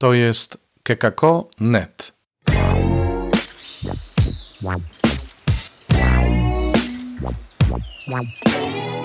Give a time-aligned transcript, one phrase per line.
[0.00, 2.12] To jest kekako.net.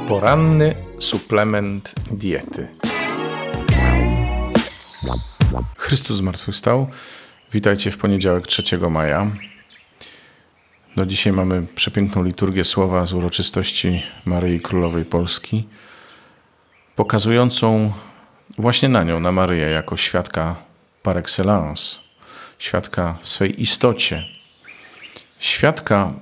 [0.07, 2.67] Poranny suplement diety.
[5.77, 6.87] Chrystus zmartwychwstał.
[7.51, 9.31] Witajcie w poniedziałek 3 maja.
[10.95, 15.67] No dzisiaj mamy przepiękną liturgię słowa z uroczystości Maryi Królowej Polski,
[16.95, 17.93] pokazującą
[18.57, 20.65] właśnie na nią, na Maryję, jako świadka
[21.05, 21.99] par excellence,
[22.59, 24.25] świadka w swej istocie.
[25.39, 26.13] Świadka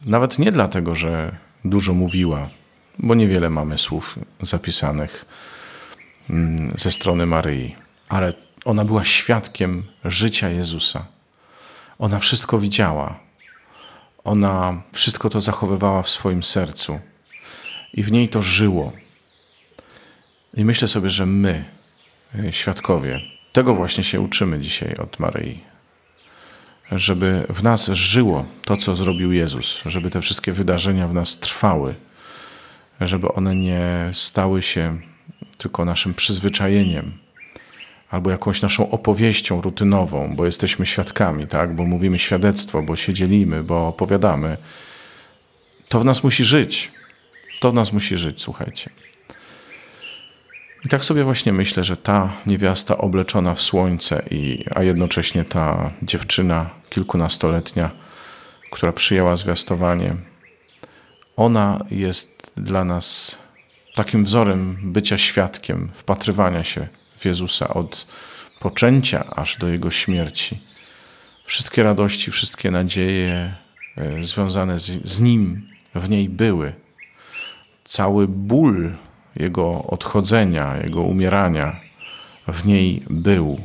[0.00, 2.50] nawet nie dlatego, że dużo mówiła,
[2.98, 5.24] bo niewiele mamy słów zapisanych
[6.30, 7.76] mm, ze strony Maryi,
[8.08, 8.32] ale
[8.64, 11.06] ona była świadkiem życia Jezusa.
[11.98, 13.18] Ona wszystko widziała.
[14.24, 17.00] Ona wszystko to zachowywała w swoim sercu
[17.94, 18.92] i w niej to żyło.
[20.54, 21.64] I myślę sobie, że my,
[22.34, 23.20] y, świadkowie,
[23.52, 25.60] tego właśnie się uczymy dzisiaj od Maryi.
[26.92, 31.94] Żeby w nas żyło to, co zrobił Jezus, żeby te wszystkie wydarzenia w nas trwały,
[33.00, 35.00] żeby one nie stały się
[35.58, 37.12] tylko naszym przyzwyczajeniem
[38.10, 41.74] albo jakąś naszą opowieścią rutynową, bo jesteśmy świadkami, tak?
[41.74, 44.56] bo mówimy świadectwo, bo się dzielimy, bo opowiadamy.
[45.88, 46.92] To w nas musi żyć.
[47.60, 48.90] To w nas musi żyć, słuchajcie.
[50.84, 55.90] I tak sobie właśnie myślę, że ta niewiasta obleczona w słońce, i, a jednocześnie ta
[56.02, 57.90] dziewczyna kilkunastoletnia,
[58.70, 60.16] która przyjęła zwiastowanie,
[61.36, 63.38] ona jest dla nas
[63.94, 68.06] takim wzorem bycia świadkiem, wpatrywania się w Jezusa od
[68.60, 70.60] poczęcia aż do Jego śmierci.
[71.44, 73.54] Wszystkie radości, wszystkie nadzieje
[73.96, 76.72] e, związane z, z Nim w niej były.
[77.84, 78.92] Cały ból
[79.36, 81.80] jego odchodzenia, jego umierania
[82.48, 83.60] w niej był,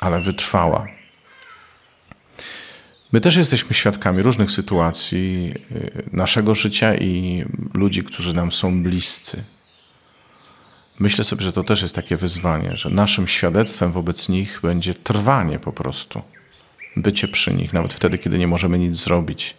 [0.00, 0.86] ale wytrwała.
[3.12, 9.44] My też jesteśmy świadkami różnych sytuacji y, naszego życia i ludzi, którzy nam są bliscy.
[10.98, 15.58] Myślę sobie, że to też jest takie wyzwanie, że naszym świadectwem wobec nich będzie trwanie
[15.58, 16.22] po prostu.
[16.96, 19.56] Bycie przy nich, nawet wtedy, kiedy nie możemy nic zrobić.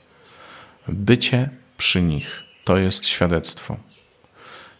[0.88, 3.78] Bycie przy nich to jest świadectwo.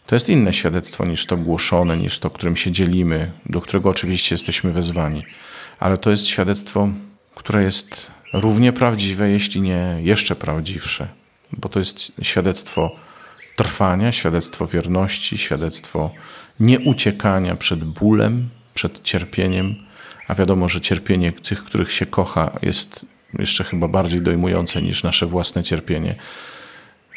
[0.06, 4.34] To jest inne świadectwo niż to głoszone, niż to, którym się dzielimy, do którego oczywiście
[4.34, 5.24] jesteśmy wezwani.
[5.78, 6.88] Ale to jest świadectwo,
[7.34, 11.08] które jest równie prawdziwe, jeśli nie jeszcze prawdziwsze,
[11.52, 12.96] bo to jest świadectwo
[13.56, 16.10] trwania, świadectwo wierności, świadectwo
[16.60, 19.74] nieuciekania przed bólem, przed cierpieniem,
[20.28, 23.06] a wiadomo, że cierpienie tych, których się kocha, jest
[23.38, 26.14] jeszcze chyba bardziej dojmujące niż nasze własne cierpienie.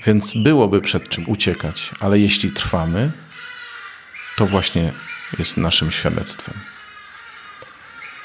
[0.04, 3.12] Więc byłoby przed czym uciekać, ale jeśli trwamy,
[4.38, 4.94] to właśnie
[5.40, 6.60] jest naszym świadectwem.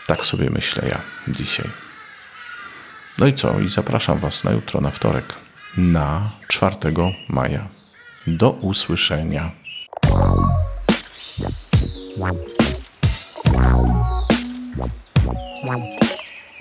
[0.07, 1.67] Tak sobie myślę ja dzisiaj.
[3.19, 3.61] No i co?
[3.61, 5.35] I zapraszam Was na jutro, na wtorek,
[5.77, 6.77] na 4
[7.29, 7.69] maja.
[8.27, 9.51] Do usłyszenia.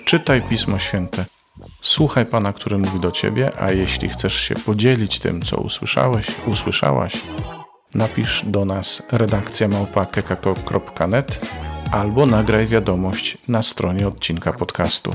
[0.04, 1.24] Czytaj Pismo Święte.
[1.80, 7.12] Słuchaj Pana, który mówi do Ciebie, a jeśli chcesz się podzielić tym, co usłyszałeś, usłyszałaś,
[7.94, 11.40] napisz do nas redakcja małpa.kekako.net
[11.92, 15.12] albo nagraj wiadomość na stronie odcinka podcastu.